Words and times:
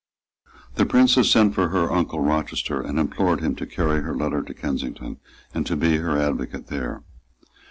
The 0.77 0.85
Princess 0.87 1.29
sent 1.29 1.53
for 1.53 1.69
her 1.69 1.91
uncle 1.91 2.21
Rochester, 2.21 2.81
and 2.81 2.97
implored 2.97 3.41
him 3.41 3.53
to 3.57 3.67
carry 3.67 4.01
her 4.01 4.15
letter 4.15 4.41
to 4.41 4.51
Kensington, 4.55 5.19
and 5.53 5.63
to 5.67 5.75
be 5.77 5.97
her 5.97 6.17
advocate 6.17 6.69
there. 6.69 7.03